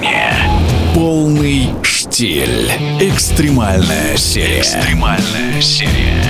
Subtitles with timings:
[0.00, 0.34] движения.
[0.94, 2.70] Полный штиль.
[3.00, 4.60] Экстремальная серия.
[4.60, 6.24] Экстремальная серия.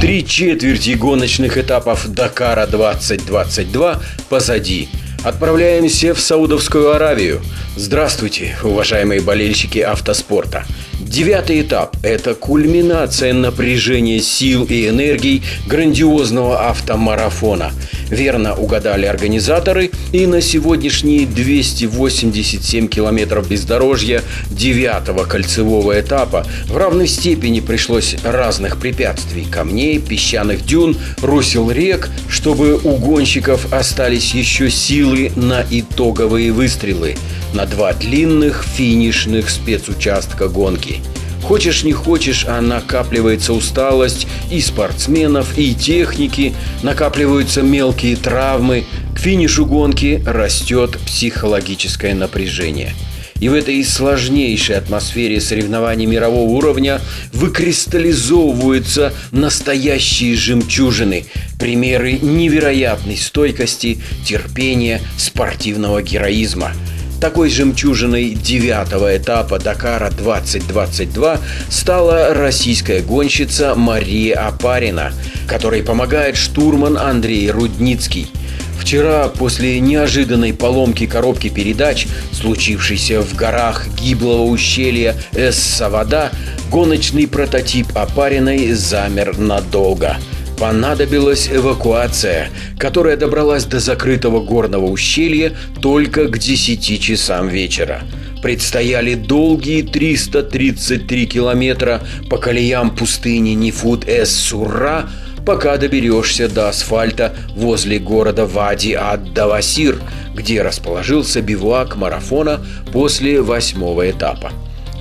[0.00, 4.88] Три четверти гоночных этапов Дакара 2022 позади.
[5.24, 7.40] Отправляемся в Саудовскую Аравию.
[7.76, 10.64] Здравствуйте, уважаемые болельщики автоспорта.
[11.00, 17.72] Девятый этап– это кульминация напряжения сил и энергий грандиозного автомарафона.
[18.10, 27.58] Верно угадали организаторы, и на сегодняшние 287 километров бездорожья девятого кольцевого этапа в равной степени
[27.58, 35.64] пришлось разных препятствий– камней, песчаных дюн, русел рек, чтобы у гонщиков остались еще силы на
[35.68, 37.16] итоговые выстрелы
[37.54, 41.00] на два длинных финишных спецучастка гонки.
[41.42, 49.66] Хочешь не хочешь, а накапливается усталость и спортсменов, и техники, накапливаются мелкие травмы, к финишу
[49.66, 52.94] гонки растет психологическое напряжение.
[53.40, 57.00] И в этой сложнейшей атмосфере соревнований мирового уровня
[57.32, 61.26] выкристаллизовываются настоящие жемчужины,
[61.58, 66.72] примеры невероятной стойкости, терпения, спортивного героизма–
[67.20, 71.38] такой жемчужиной девятого этапа Дакара 2022
[71.70, 75.12] стала российская гонщица Мария Апарина,
[75.46, 78.30] которой помогает штурман Андрей Рудницкий.
[78.78, 86.30] Вчера, после неожиданной поломки коробки передач, случившейся в горах гиблого ущелья Эс-Савада,
[86.70, 90.16] гоночный прототип Апариной замер надолго–
[90.58, 92.48] Понадобилась эвакуация,
[92.78, 95.52] которая добралась до закрытого горного ущелья
[95.82, 98.02] только к 10 часам вечера.
[98.40, 105.08] Предстояли долгие 333 километра по колеям пустыни Нифут-эс-Сурра,
[105.44, 109.98] пока доберешься до асфальта возле города Вади-ад-Давасир,
[110.34, 114.52] где расположился бивуак марафона после восьмого этапа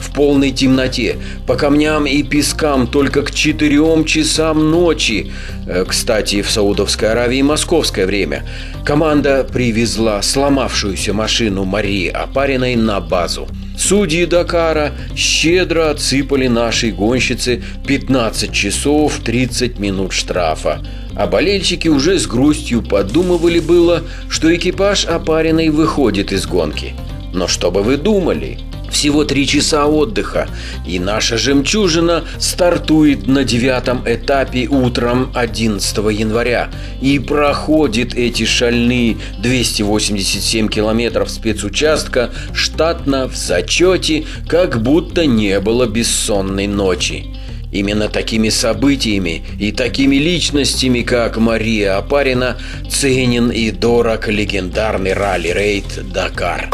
[0.04, 5.32] в полной темноте, по камням и пескам только к четырем часам ночи.
[5.66, 8.46] Э, кстати, в Саудовской Аравии московское время.
[8.86, 13.48] Команда привезла сломавшуюся машину Марии Апариной на базу.
[13.78, 20.86] Судьи Дакара щедро отсыпали нашей гонщице 15 часов 30 минут штрафа.
[21.16, 26.94] А болельщики уже с грустью подумывали было, что экипаж Апариной выходит из гонки.
[27.34, 28.60] Но что бы вы думали?
[28.94, 30.48] Всего три часа отдыха,
[30.88, 36.70] и наша жемчужина стартует на девятом этапе утром 11 января
[37.02, 46.68] и проходит эти шальные 287 километров спецучастка штатно в зачете, как будто не было бессонной
[46.68, 47.26] ночи.
[47.72, 56.70] Именно такими событиями и такими личностями, как Мария Апарина, ценен и дорог легендарный ралли-рейд «Дакар».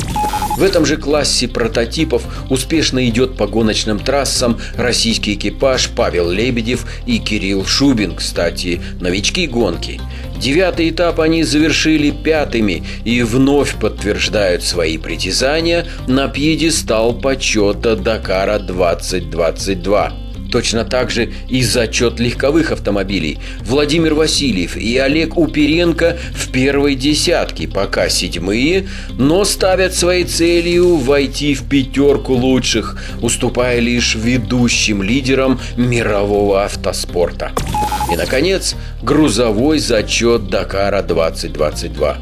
[0.59, 7.19] В этом же классе прототипов успешно идет по гоночным трассам российский экипаж Павел Лебедев и
[7.19, 10.01] Кирилл Шубин, кстати, новички гонки.
[10.37, 20.28] Девятый этап они завершили пятыми и вновь подтверждают свои притязания на пьедестал почета Дакара 2022.
[20.51, 23.39] Точно так же и зачет легковых автомобилей.
[23.61, 31.53] Владимир Васильев и Олег Уперенко в первой десятке, пока седьмые, но ставят своей целью войти
[31.53, 37.51] в пятерку лучших, уступая лишь ведущим лидерам мирового автоспорта.
[38.11, 42.17] И, наконец, грузовой зачет Дакара 2022.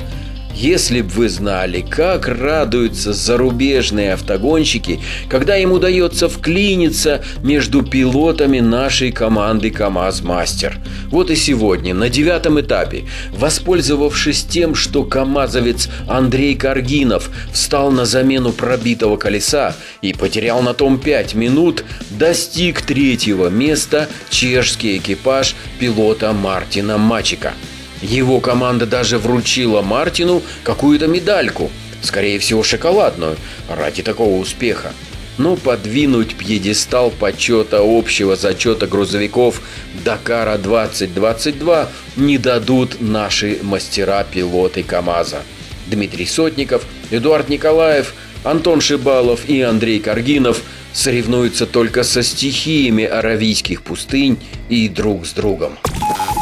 [0.56, 5.00] Если бы вы знали, как радуются зарубежные автогонщики,
[5.30, 10.80] когда им удается вклиниться между пилотами нашей команды КАМАЗ Мастер.
[11.12, 18.52] Вот и сегодня, на девятом этапе, воспользовавшись тем, что КАМАЗовец Андрей Каргинов встал на замену
[18.52, 26.98] пробитого колеса и потерял на том 5 минут, достиг третьего места чешский экипаж пилота Мартина
[26.98, 27.54] Мачика–
[28.02, 31.72] его команда даже вручила Мартину какую-то медальку,
[32.02, 33.38] скорее всего шоколадную,
[33.70, 34.94] ради такого успеха.
[35.38, 39.62] Но подвинуть пьедестал почета общего зачета грузовиков
[40.04, 45.44] Дакара 2022 не дадут наши мастера-пилоты КАМАЗа.
[45.86, 48.14] Дмитрий Сотников, Эдуард Николаев,
[48.44, 50.62] Антон Шибалов и Андрей Каргинов
[50.92, 54.40] соревнуются только со стихиями аравийских пустынь
[54.70, 55.78] и друг с другом.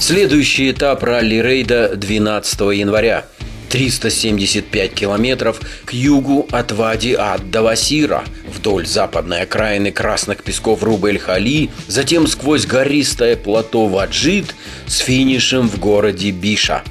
[0.01, 3.25] Следующий этап ралли-рейда 12 января.
[3.69, 12.27] 375 километров к югу от Вади ад Давасира, вдоль западной окраины красных песков Рубель-Хали, затем
[12.27, 14.53] сквозь гористое плато Ваджид
[14.85, 16.83] с финишем в городе Биша.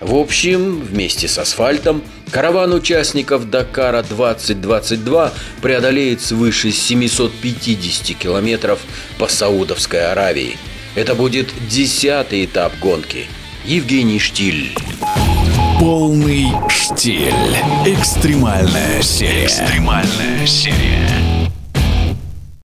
[0.00, 5.32] В общем, вместе с асфальтом караван участников Дакара 2022
[5.62, 8.80] преодолеет свыше 750 километров
[9.18, 10.56] по Саудовской Аравии.
[10.96, 13.26] Это будет десятый этап гонки.
[13.64, 14.74] Евгений Штиль.
[15.78, 17.32] Полный штиль.
[17.86, 19.46] Экстремальная серия.
[19.46, 21.39] Экстремальная серия.